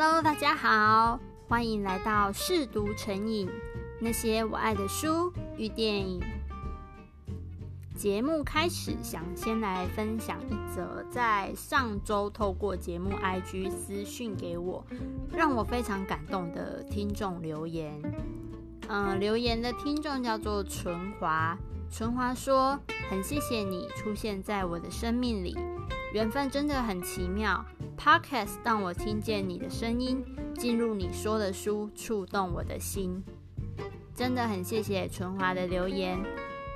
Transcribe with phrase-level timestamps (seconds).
[0.00, 3.50] Hello，大家好，欢迎来到试读成瘾，
[3.98, 6.22] 那些我爱的书与电影。
[7.96, 14.86] 节目开始，想先来分享一则在上周透过节目 IG 私讯给我，
[15.32, 18.00] 让我非常感动的听众留言。
[18.86, 21.58] 嗯、呃，留言的听众叫做纯华，
[21.90, 22.78] 纯华说
[23.10, 25.58] ：“很谢谢你出现在我的生命里，
[26.12, 27.64] 缘分真的很奇妙。
[27.98, 30.24] Podcast 让我听见你的声音，
[30.56, 33.22] 进入你说的书，触动我的心。
[34.14, 36.18] 真的很谢谢纯华的留言。”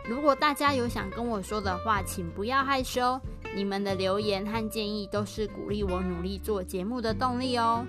[0.05, 3.21] 如果大家有想跟我说的话，请不要害羞。
[3.55, 7.87] 你们的留言和建议都是鼓励我努力做节目的动力哦。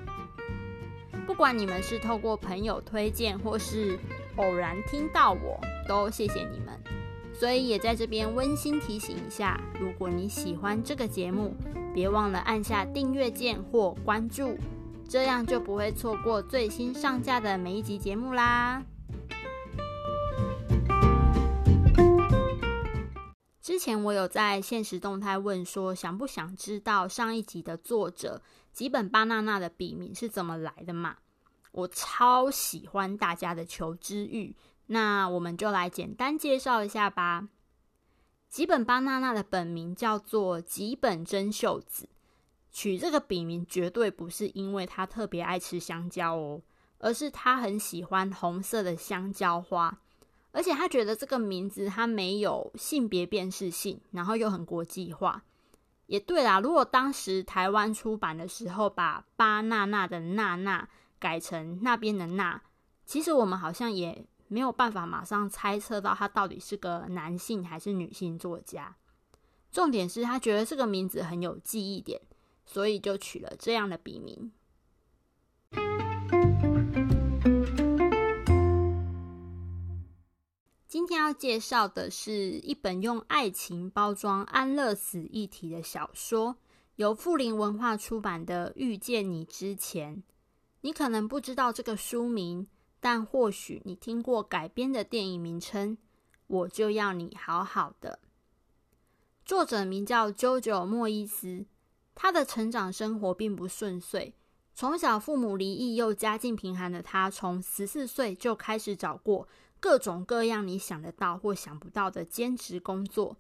[1.26, 3.98] 不管你们是透过朋友推荐，或是
[4.36, 6.83] 偶然听到我，都谢谢你们。
[7.44, 11.54] 所以也在这边温馨提醒一下：如果你喜欢这个节目，
[11.94, 14.58] 别忘了按下订阅键或关注，
[15.10, 18.82] 这样就不会错过最新上架的每一集节目啦。
[23.62, 31.18] 之前我有在现实动态问说，想不想知道上一集的作者吉本巴娜娜的笔名是怎么来的嘛？
[31.74, 34.56] 我超喜欢大家的求知欲，
[34.88, 37.48] 那我们就来简单介绍一下吧。
[38.50, 42.08] 吉本芭娜娜的本名叫做吉本真秀子，
[42.72, 46.62] 取这个笔名绝对不是因为他特别爱吃香蕉哦，
[47.00, 50.00] 而是他很喜欢红色的香蕉花。
[50.52, 55.44] 而且他觉得这个名字他没有性别辨识性，然后又很国际化。
[56.06, 62.62] 也对啦，如果当时台湾出版的时候把芭娜娜的娜娜改成那边的娜，
[63.04, 68.96] 其实我们好像也没有办法马上猜测到他到底是个男性还是女性作家。
[69.72, 72.22] 重点是他觉得这个名字很有记忆点，
[72.64, 74.52] 所以就取了这样的笔名。
[80.88, 86.58] 今天要介绍的是一本用爱情包装安乐死议题的小说，
[86.98, 90.18] 由富林文化出版的《遇见你之前》。
[90.82, 92.68] 你可能不知道这个书名，
[93.04, 95.98] 但或许你听过改编的电影名称
[96.48, 98.18] 《我就要你好好的》。
[99.44, 101.66] 作者名叫 JoJo 莫伊斯，
[102.16, 104.32] 他的成长生活并不顺遂，
[104.74, 109.50] 从小父母离异又家境贫寒的他，从十四岁就开始找过。
[109.82, 113.36] 各种各样你想得到或想不到的兼职工作，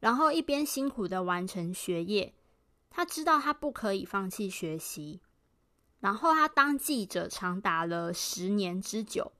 [0.00, 2.34] 然后一边辛苦的完成学业。
[2.90, 5.22] 他知道他不可以放弃学习，
[6.00, 9.32] 然后他当记者长达了十年之久，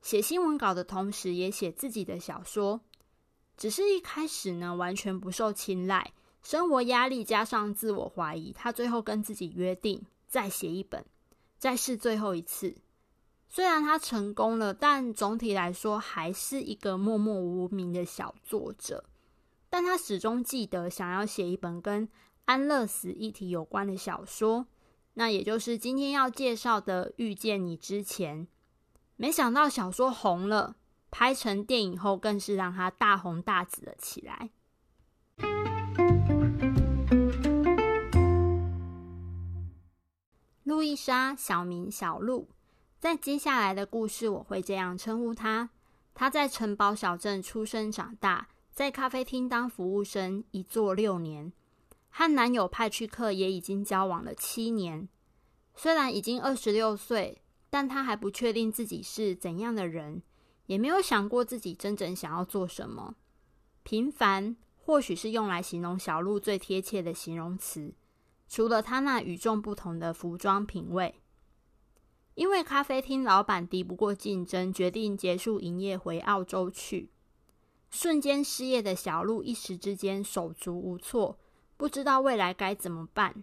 [0.00, 2.82] 写新闻稿的同时也写自己的小说。
[3.56, 6.12] 只是一开始呢，完全不受青睐，
[6.42, 11.04] 生活压力加上自我怀疑，他最后跟自己约定再写一本，
[11.58, 12.76] 再试最后一次。
[13.48, 19.04] 虽然他成功了，但总体来说还是一个默默无名的小作者。
[19.70, 22.08] 但他始终记得想要写一本跟
[22.44, 24.66] 安乐死议题有关的小说，
[25.18, 28.46] 那也就是今天要介绍的《遇见你之前》。
[29.16, 30.76] 没想到小说红了，
[31.10, 34.50] 拍成电影后更是让他大红大紫了起来。
[40.64, 42.50] 路易莎，小名小路。
[42.98, 45.70] 在接下来的故事，我会这样称呼她。
[46.12, 51.54] 她在城堡小镇出生长大，在咖啡厅当服务生，一做六年，
[52.18, 55.06] 和男友派屈克也已经交往了七年。
[55.74, 60.22] 虽然已经二十六岁，但她还不确定自己是怎样的人，
[60.64, 63.16] 也没有想过自己真正想要做什么。
[63.82, 67.92] 平凡，或许是用来形容小路最贴切的形容词。
[68.48, 71.16] 除了她那与众不同的服装品味。
[72.34, 77.10] 因为咖啡厅老板敌不过竞争，决定结束营业回澳洲去。
[77.90, 81.38] 瞬间失业的小路一时之间手足无措，
[81.76, 83.42] 不知道未来该怎么办。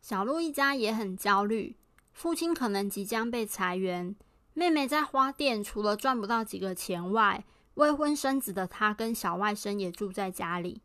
[0.00, 1.76] 小鹿一家也很焦虑，
[2.12, 4.16] 父亲可能即将被裁员，
[4.54, 7.44] 妹妹在花店除了赚不到几个钱外，
[7.74, 10.82] 未婚生子的她跟小外甥也住在家里。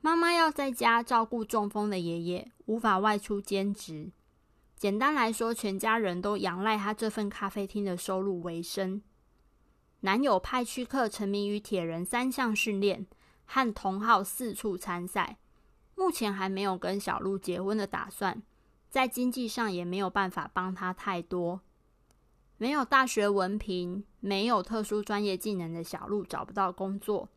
[0.00, 4.12] 妈妈要在家照顾中风的爷爷，无法外出兼职。
[4.76, 9.02] 简单来说，全家人都仰赖他这份咖啡厅的收入为生。
[10.00, 13.06] 男友派屈克沉迷于铁人三项训练，
[13.44, 15.36] 和同好四处参赛，
[16.00, 18.42] 目前还没有跟小鹿结婚的打算，
[18.88, 21.60] 在经济上也没有办法帮他太多。
[22.56, 27.28] 没有大学文凭、没有特殊专业技能的小鹿找不到工作，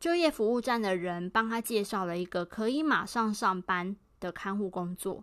[0.00, 5.22] 就业服务站的人帮他介绍了一个可以马上上班的看护工作。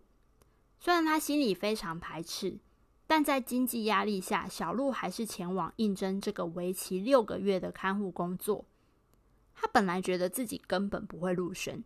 [0.80, 2.60] 虽然他心里非常排斥，
[3.08, 8.66] 但在经济压力下，小鹿还是前往应征这个为期六个月的看护工作。
[9.56, 11.84] 他本来觉得自己根本不会入选，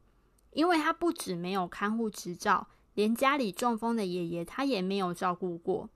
[0.51, 5.89] 因为他不止没有看护执照，连家里中风的爷爷他也没有照顾过。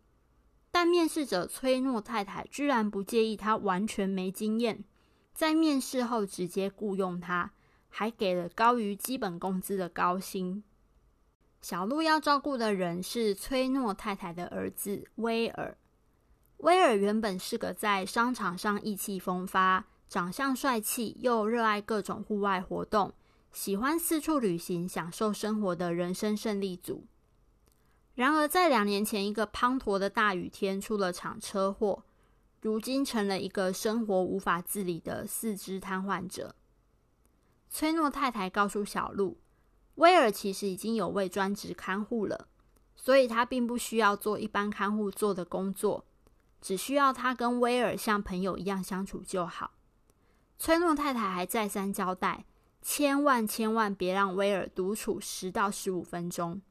[0.72, 4.84] 但面试者崔诺太太居然不介意他完全没经验，
[5.34, 7.52] 在面试后直接雇佣他，
[7.90, 10.64] 还给了高于基本工资的高薪。
[11.62, 15.78] 小鹿要照顾的人是崔诺太太的儿子威尔。
[16.58, 23.14] 威尔原本是个在商场上意气风发、长相帅气又热爱各种户外活动、
[23.54, 27.06] 喜欢四处旅行、享受生活的人生胜利组。
[28.16, 32.04] 然而，在两年前一个滂沱的大雨天出了场车祸，
[32.62, 36.56] 如今成了一个生活无法自理的四肢瘫痪者。
[37.70, 39.38] 崔诺太太告诉小鹿。
[39.96, 42.48] 威尔其实已经有位专职看护了，
[42.96, 46.04] 所以他并不需要做一般看护做的工作，
[46.60, 49.74] 只需要他跟威尔像朋友一样相处就好。
[50.58, 52.46] 崔诺太太还再三交代，
[52.84, 56.62] 千万千万别让威尔独处十到十五分钟，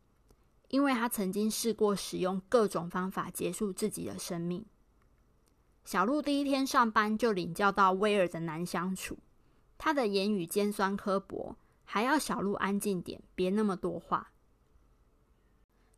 [0.69, 4.65] 因为他曾经试过使用各种方法结束自己的生命。
[5.85, 9.19] 小鹿第一天上班就领教到威尔的难相处，
[9.79, 11.57] 他的言语尖酸刻薄。
[11.85, 14.31] 还要小鹿安静点，别那么多话。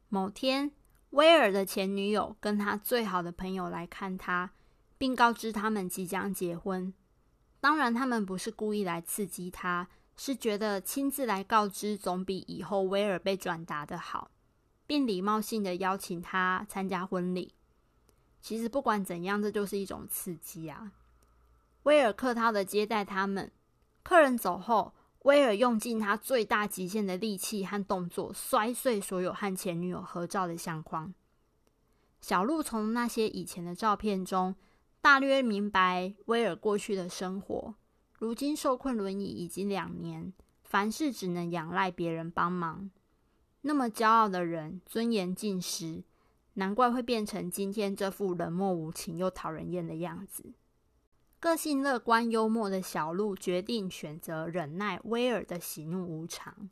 [0.09, 0.73] 某天，
[1.11, 4.51] 威尔的前女友跟他最好的朋友来看他，
[4.99, 6.93] 并告知他们即将结婚。
[7.61, 14.31] 当然，他们不是故意来刺激他，是觉得亲自来告知总比以后威尔被转达的好，
[14.87, 17.55] 并礼貌性的邀请他参加婚礼。
[18.41, 20.93] 其实不管怎样，这就是一种刺激啊。
[21.85, 23.51] 威尔客套的接待他们，
[24.03, 24.93] 客人走后。
[25.25, 31.15] 威尔用尽他最大极限的力气和动作，摔碎所有和前女友合照的相框。
[32.21, 34.55] 小鹿从那些以前的照片中，
[35.01, 37.75] 大约明白威尔过去的生活。
[38.25, 40.33] 如今受困轮椅已经两年，
[40.63, 42.91] 凡事只能仰赖别人帮忙。
[43.61, 46.03] 那么骄傲的人，尊严尽失，
[46.55, 50.55] 难怪会变成今天这副冷漠无情又讨人厌的样子。
[51.39, 56.71] 个性乐观幽默的小鹿决定选择忍耐威尔的喜怒无常。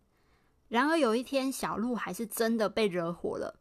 [0.69, 3.61] 然而有一天，小鹿还是真的被惹火了，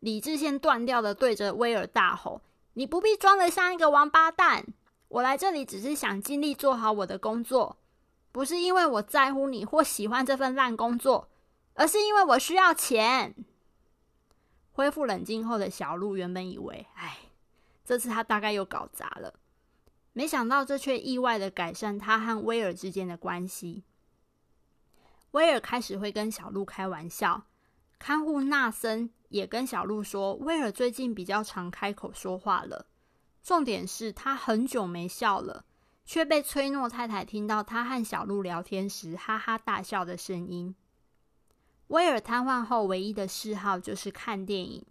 [0.00, 2.42] 理智线断掉的对着威尔大吼
[2.74, 4.66] ：“你不必装得像一个王八蛋！
[5.08, 7.78] 我来这里只是想尽力做好我的工作，
[8.30, 11.28] 不是因为我在乎你或喜欢这份烂工作，
[11.74, 13.34] 而是因为我需要钱。”
[14.72, 17.18] 恢复冷静后的小鹿原本以为：“哎，
[17.84, 19.34] 这次他大概又搞砸了。”
[20.12, 23.84] 没想到，这却意外的改善他和威尔之间的关系。
[25.32, 27.44] 威尔开始会跟小鹿开玩笑，
[27.98, 32.86] 看护纳森也跟小鹿说，威尔最近比较常开口说话了。
[33.48, 35.64] 重点是他很久没笑了，
[36.04, 40.74] 却被崔诺太太听到他和小鹿聊天时哈哈大笑的声音。
[41.86, 44.84] 威尔瘫痪后，唯一的嗜好就是看电影。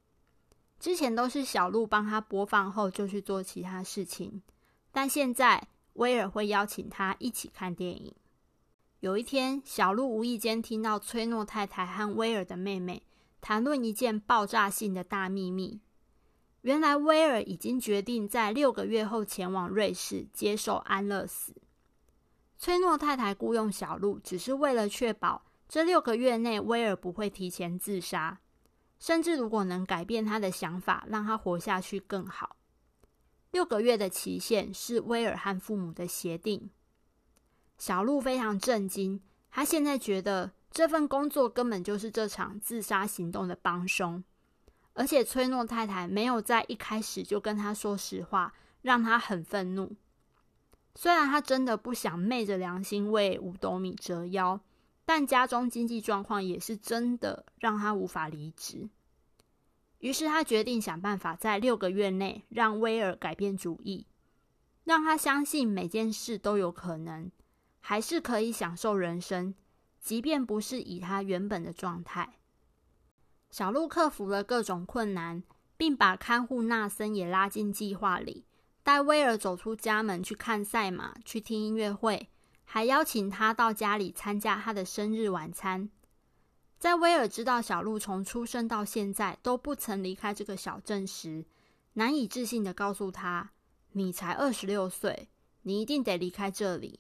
[0.80, 4.42] 之前都是小鹿帮他播放后，就去做其他事情。
[4.92, 8.12] 但现在，威尔会邀请他一起看电影。
[9.02, 13.04] 有一天，小鹿无意间听到崔诺太太和威尔的妹妹
[13.40, 15.80] 谈论一件爆炸性的大秘密。
[16.68, 21.56] 原来，威尔已经决定在六个月后前往瑞士接受安乐死。
[22.58, 28.42] 崔诺太太雇佣小鹿，只是为了确保这六个月内威尔不会提前自杀，
[29.00, 32.58] 甚至如果能改变他的想法，让他活下去更好。
[33.52, 36.70] 六个月的期限是威尔和父母的协定。
[37.78, 44.22] 小鹿非常震惊，他现在觉得这份工作根本就是这场自杀行动的帮凶，
[44.98, 48.52] 而且崔诺太太没有在一开始就跟他说实话，
[48.82, 49.96] 让他很愤怒。
[50.96, 54.60] 虽然他真的不想昧着良心为五斗米折腰，
[55.06, 58.90] 但家中经济状况也是真的让他无法离职。
[60.00, 64.08] 于是他决定想办法在六个月内让威尔改变主意，
[64.84, 67.32] 让他相信每件事都有可能，
[67.80, 69.54] 还是可以享受人生，
[70.00, 72.34] 即便不是以他原本的状态。
[73.50, 75.42] 小鹿克服了各种困难，
[75.78, 78.46] 并把看护纳森也拉进计划里，
[78.84, 82.30] 带威尔走出家门去看赛马、去听音乐会，
[82.66, 85.90] 还邀请他到家里参加他的生日晚餐。
[86.78, 91.46] 在威尔知道小鹿从出生到现在都不曾离开这个小镇时，
[91.94, 93.52] 难以置信地告诉他
[93.94, 95.30] ：“你才二十六岁，
[95.64, 97.00] 你一定得离开这里。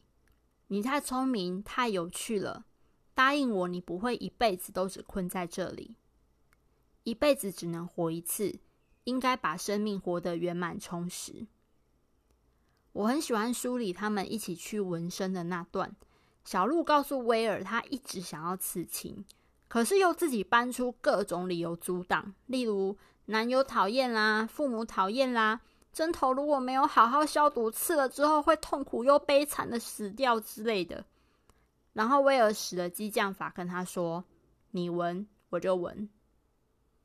[0.68, 2.66] 你太聪明，太有趣了。
[3.14, 5.96] 答应我，你不会一辈子都只困在这里。”
[7.08, 8.60] 一辈子只能活一次，
[9.06, 11.48] 应该把生命活得圆满充实。
[12.92, 15.96] 我很喜欢书里他们一起去纹身的那段。
[16.44, 19.24] 小鹿告诉威尔，他一直想要刺青，
[19.70, 22.98] 可是又自己搬出各种理由阻挡，例如
[23.28, 25.62] 男友讨厌啦，父母讨厌啦，
[25.94, 31.06] 针头如果没有好好消毒，刺了之后会痛苦又悲惨的死掉之类的。
[31.94, 34.26] 然后威尔使了激将法跟他说
[34.72, 36.10] ：“你纹我就纹。”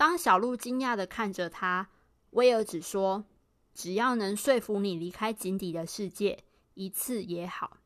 [0.02, 1.88] 当小鹿惊讶的看着他，
[2.30, 3.24] 威尔只说
[3.72, 6.42] ：“只要能说服你离开井底的世界，
[6.74, 7.76] 一次也好。”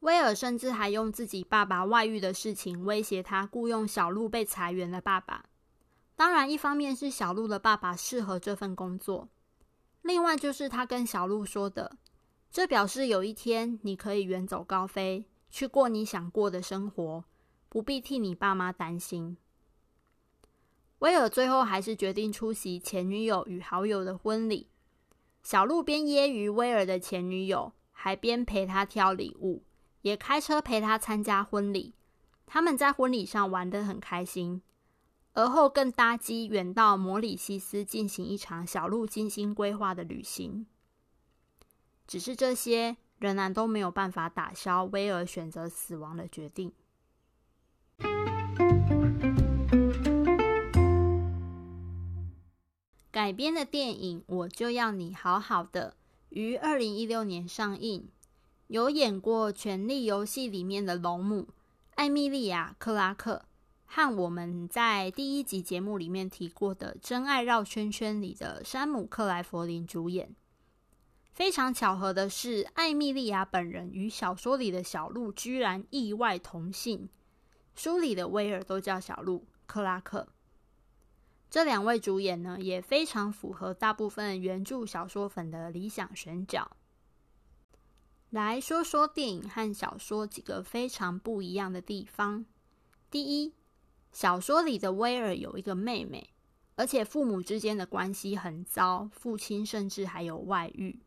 [0.00, 5.44] 威尔甚至还用自己爸爸外遇的事情威胁他雇佣小鹿被裁员的爸爸。
[6.14, 9.28] 当然，一方面是小鹿的爸爸适合这份工作，
[10.00, 11.98] 另外就是他跟小鹿说的，
[12.50, 17.22] 这表示有一天你可以远走高飞，去过你想过的生活，
[17.68, 19.36] 不必替你爸妈担心。
[20.98, 24.68] 威尔最后还是决定出席前女友与好友的婚礼。
[25.42, 29.62] 小鹿边揶揄威尔的前女友，还边陪他挑礼物。
[30.02, 31.94] 也开车陪他参加婚礼，
[32.46, 34.62] 他们在婚礼上玩得很开心，
[35.32, 40.66] 而后更搭机远到摩里西斯进行一场小鹿精心规划的旅行。
[42.06, 46.72] 只是这些仍然都没有办法打消威尔选择死亡的决定。
[53.16, 55.96] 改编的电影《我就要你好好的》
[56.36, 58.10] 于二零一六年上映。
[58.66, 61.48] 有演过《权力游戏》里面的龙母
[61.94, 63.46] 艾米莉亚·克拉克，
[63.86, 70.36] 和我们在第一集节目里面提过的《真爱绕圈圈》里的山姆·克莱弗林主演。
[71.32, 77.08] 非常巧合的是，艾米莉亚本人与小说里的小鹿居然意外同姓，
[77.74, 80.28] 书里的威尔都叫小鹿克拉克。
[81.48, 86.76] 这两位主演呢，也非常符合大部分原著小说粉的理想选角。
[88.30, 92.44] 来说说电影和小说几个非常不一样的地方。
[93.10, 93.54] 第一，
[94.12, 96.30] 小说里的威尔有一个妹妹，
[96.74, 100.98] 而且父母之间的关系很糟，父亲甚至还有外遇。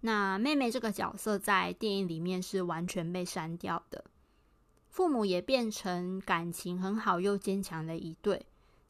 [0.00, 4.04] 那妹妹这个角色在电影里面是完全被删掉的。
[4.88, 8.46] 父母也变成感情很好又坚强的一对，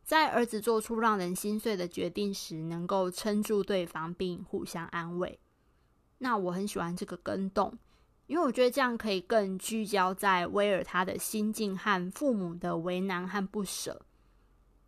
[0.09, 5.39] 在儿子做出让人心碎的决定时，能够撑住对方并互相安慰。
[6.17, 7.77] 那我很喜欢这个更动，
[8.27, 14.01] 因为我觉得这样可以更聚焦在威尔他的心境和父母的为难和不舍。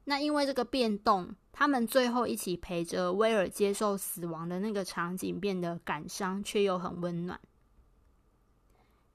[0.05, 7.39] 那因为这个变动，他们最后一起陪着威尔接受死亡的那个场景变得感伤却又很温暖。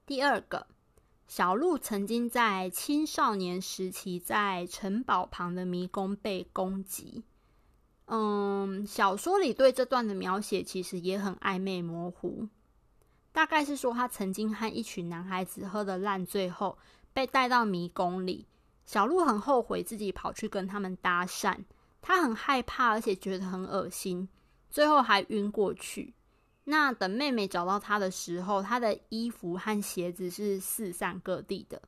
[0.06, 0.68] 第二个，
[1.26, 7.24] 小鹿曾经在青少年时期在城堡旁的迷宫被攻击。
[8.06, 12.48] 嗯，小说里对这段的描写其实也很暧昧模糊，
[13.32, 16.78] 大概是说他曾经和一群男孩子喝得烂醉后，
[17.12, 18.46] 被带到迷宫里。
[18.84, 21.64] 小鹿很后悔自己跑去跟他们搭讪，
[22.00, 24.28] 他很害怕，而且觉得很恶心，
[24.70, 26.14] 最后还晕过去。
[26.68, 31.80] 那等妹妹找到他的时候，他的衣服和鞋子是四散各地的。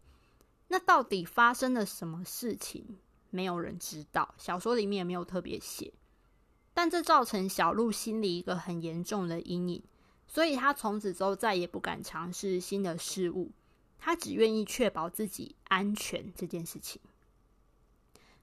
[0.69, 2.99] 那到底发生了什么事情？
[3.31, 5.93] 没有人知道，小说里面也没有特别写。
[6.73, 9.83] 但这造成小鹿心里一个很严重的阴影，
[10.29, 13.51] 所以他从此之后再也不敢尝试新的事物。
[13.99, 17.03] 他只愿意确保自己安全这件事情。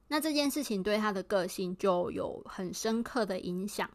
[0.10, 3.90] 那这件事情对他的个性就有很深刻的影响。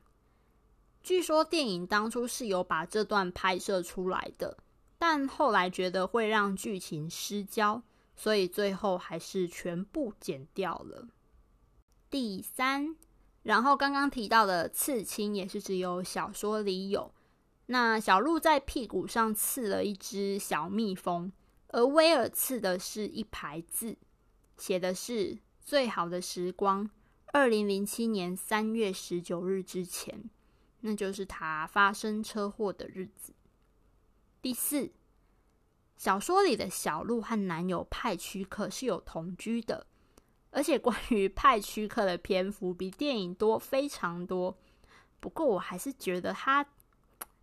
[1.11, 4.59] 据说电影当初是有把这段拍摄出来的，
[4.97, 7.83] 但后来觉得会让剧情失焦，
[8.15, 11.09] 所以最后还是全部剪掉了。
[12.09, 12.95] 第三。
[13.43, 17.13] 然后刚刚提到的刺青也是只有小说里有。
[17.67, 21.33] 那小鹿在屁股上刺了一只小蜜蜂，
[21.71, 23.97] 而威尔刺的是一排字，
[24.57, 26.89] 写的是“最好的时光，
[27.33, 30.31] 二零零七年三月十九日之前”，
[30.81, 33.33] 那就是他发生车祸的日子。
[34.43, 34.91] 第四，
[35.97, 39.87] 小说里的小鹿和男友派屈克是有同居的。
[40.53, 44.59] 而且关于派屈克的篇幅比电影多非常多，
[45.21, 46.67] 不过我还是觉得他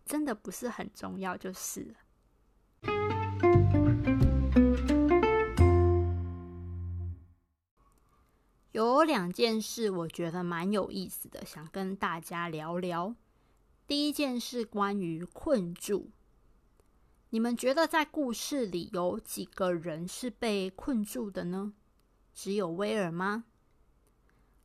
[0.04, 1.94] 真的不是很重要，就是。
[8.72, 13.14] 有两件事我觉得蛮有意思的，想跟大家聊聊。
[13.88, 16.10] 第一件事关于困住，
[17.30, 21.72] 你们觉得在故事里有几个人是被困住的呢？
[22.34, 23.44] 只有威尔吗？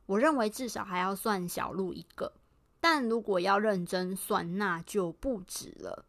[0.04, 2.34] 我认为至少还要算小鹿一个。
[2.80, 6.04] 但如果要认真算，那就不止了。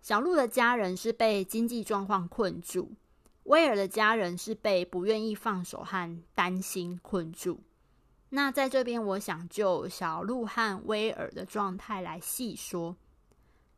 [0.00, 2.92] 小鹿的家人是被经济状况困住，
[3.42, 7.60] 威尔的家人是被不愿意放手和担心困住。
[8.30, 12.96] 那在这边，我想就小鹿和威尔的状态来细说。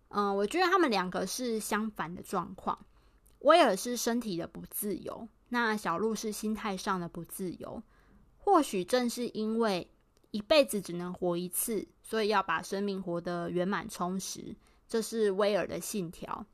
[0.09, 2.79] 嗯，我觉得他们两个是相反的状况。
[3.41, 7.83] 威尔是身体的不自由，那小鹿是心态上的不自由。
[8.39, 9.91] 或许正是因为
[10.31, 14.57] 一辈子只能活一次，所以要把生命活得圆满充实。
[14.89, 16.47] 这是威尔的信条。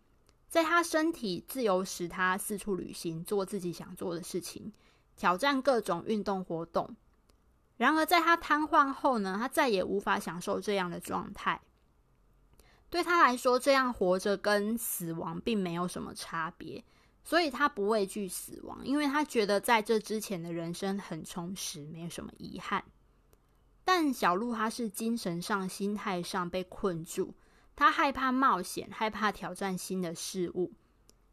[0.48, 4.72] 在他身体自由时，他四处旅行，做自己想做的事情，
[5.16, 6.96] 挑战各种运动活动。
[7.76, 11.60] 然而，在他瘫痪后呢，他再也无法享受这样的状态。
[12.88, 16.84] 对他来说，这样活着跟死亡并没有什么差别，
[17.24, 22.84] 所以他不畏惧死亡，因为他觉得在这之前的人生很充实，没有什么遗憾。
[23.84, 27.34] 但小鹿他是精神上、心态上被困住，
[27.74, 30.72] 他害怕冒险，害怕挑战新的事物。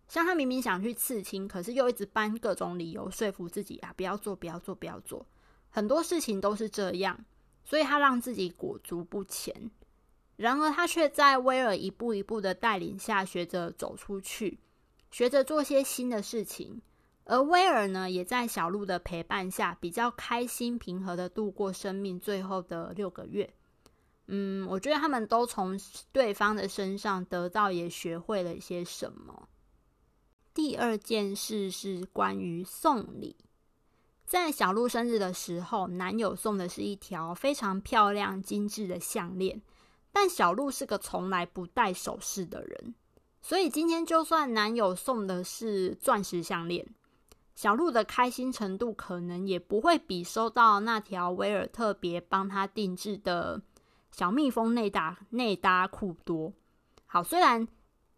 [0.08, 5.26] 像他明明想去刺青，可是又一直搬各种理由说服自己啊，不要做，不要做，不要做。
[5.72, 7.26] 很多事情都是这样，
[7.64, 9.72] 所以他让自己裹足不前。
[10.36, 14.60] 然而，他却在威尔一步一步的带领下，学着走出去，
[15.10, 16.82] 学着做些新的事情。
[17.26, 23.54] 而威尔呢，也在小鹿的陪伴下，比较开心、平和的度过生命最后的六个月。
[24.28, 25.80] 嗯，我觉得他们都从
[26.12, 29.48] 对方的身上得到，也学会了一些什么。
[30.54, 33.36] 第二件事是关于送礼。
[34.32, 39.62] 在小鹿生日的时候，男友送的是一条非常漂亮、精致的项链。
[40.14, 42.96] 但小鹿是个从来不戴首饰的人，
[43.42, 46.88] 所以今天就算男友送的是钻石项链。
[47.56, 53.62] 小鹿的开心程度可能也不会比收到那条威尔特别帮他定制的
[54.14, 56.54] 小蜜蜂内搭内搭裤多。
[57.06, 57.68] 好，虽然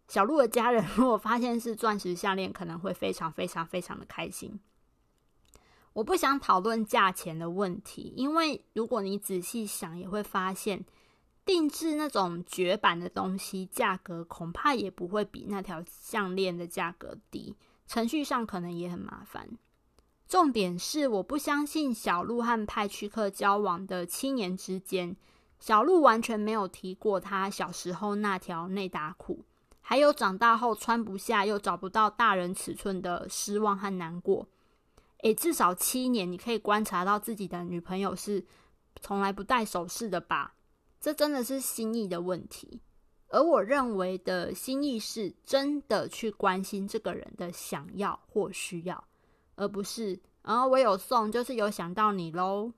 [0.08, 4.60] 小鹿的家人 如果发现是钻石项链，可能会非常非常非常的开心。
[5.93, 10.84] 我不想讨论价钱的问题，因为如果你仔细想，也会发现
[11.45, 17.56] 定制那种绝版的东西，价格恐怕也不会比那条项链的价格低。
[17.86, 19.47] 程序上可能也很麻烦。
[20.27, 25.15] 重点是，我不相信小鹿和派屈克交往的七年之间，
[25.60, 29.45] 小鹿完全没有提过他小时候那条内搭裤，
[29.79, 34.47] 还有长大后穿不下又找不到大人尺寸的失望和难过。
[35.23, 38.45] 诶，至少七年，你可以观察到自己的女朋友是
[39.01, 40.53] 从来不戴首饰的吧？
[40.99, 42.81] 这真的是心意的问题。
[43.29, 49.01] 而我认为的心意是真的去关心这个人的想要或需要，
[49.55, 52.73] 而不是啊，我有送就是有想到你喽。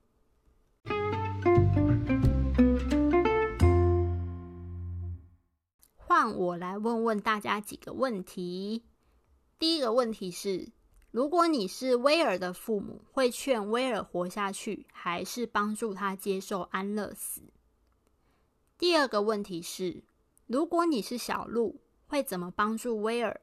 [5.96, 8.84] 换我来问问大家几个问题。
[9.58, 10.68] 第一个问题是：
[11.16, 17.40] 如果你是威尔的父母，会劝威尔活下去，还是帮助他接受安乐死？
[18.76, 20.04] 第二个问题是：
[20.46, 23.40] 如果你是小鹿，会怎么帮助威尔？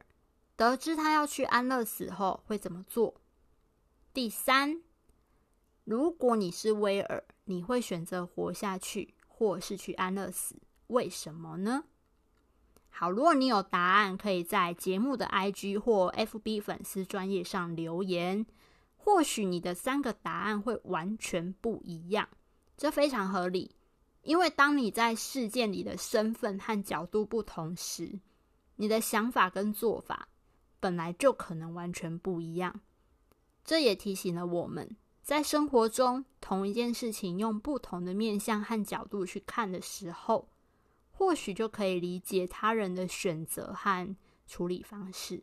[0.54, 3.20] 得知他要去安乐死后，会怎么做？
[4.12, 4.80] 第三，
[5.82, 10.62] 如果你是威尔，你会选择活下去，或是去安乐死？
[10.86, 11.86] 为什么呢？
[12.96, 18.46] 好，如果你有答案，可以在节目的 IG 或 FB 粉丝专页上留言。
[18.96, 22.28] 或许你的三个答案会完全不一样，
[22.76, 23.74] 这非常合理。
[24.22, 28.20] 因为当你在事件里的身份和角度不同时，
[28.76, 30.28] 你的想法跟做法
[30.78, 32.80] 本来就可能完全不一样。
[33.64, 40.48] 这也提醒了我们，在生活中同一件事情用不同的面向和角度去看的时候，
[41.24, 44.14] 或许就可以理解他人的选择和
[44.46, 45.42] 处理方式。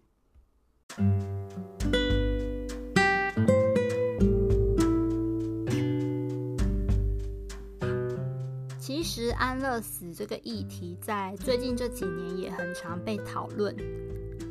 [8.80, 13.76] 其实安乐死这个议题在最近这几年也很常被讨论。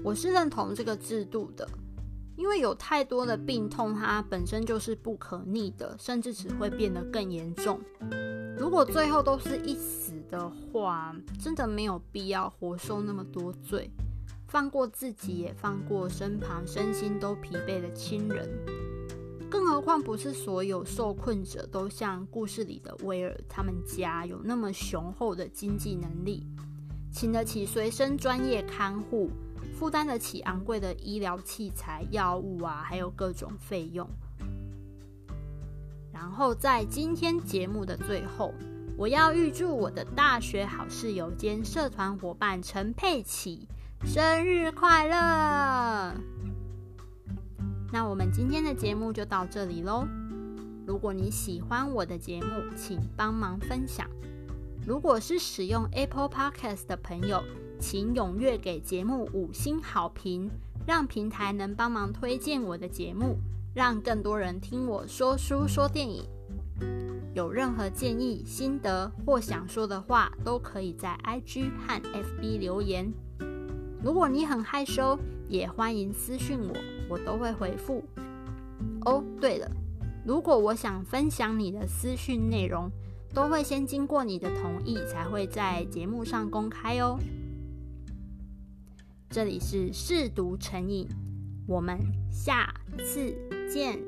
[0.03, 1.65] 我是认同这个制度的，
[2.37, 7.81] 因为有太多的病痛，它本身就是不可逆的，甚至只会变得更严重。
[8.71, 13.91] 如果最后都是一死的话，真的没有必要活受那么多罪，
[14.47, 18.49] 放过自己，也放过身旁身心都疲惫的亲人。
[19.51, 26.47] 更何况，不是所有受困者都像故事里的威尔他们家有那么雄厚的经济能力，
[27.13, 29.31] 请得起随身专业看护，
[29.75, 34.09] 负担得起昂贵的医疗器材、药物啊，还有各种费用。
[36.21, 38.53] 然后在今天节目的最后，
[38.95, 43.67] 我要预祝我的大学好室友兼社团伙伴陈佩琪
[44.05, 46.15] 生日快乐！
[47.91, 50.07] 那我们今天的节目就到这里喽。
[50.87, 54.07] 如果你喜欢我的节目，请帮忙分享。
[54.87, 57.43] 如果是使用 Apple Podcast 的朋友，
[57.79, 60.51] 请踊跃给节目五星好评，
[60.87, 63.39] 让平台能帮忙推荐我的节目，
[63.73, 66.25] 让更多人听我说书说电影。
[67.33, 73.13] 有任何建议、心得或想说的话，都可以在 IG 和 FB 留言。
[74.03, 75.17] 如果你很害羞，
[75.49, 76.75] 也欢迎私讯我，
[77.09, 78.03] 我都会回复。
[79.05, 79.71] 哦，对了，
[80.27, 82.91] 如果我想分享你的私讯内容，
[83.33, 87.17] 都会先经过你的同意，才会在节目上公开哦。
[89.29, 91.07] 这里是试读成瘾，
[91.69, 91.97] 我们
[92.33, 93.33] 下次
[93.71, 94.05] 见。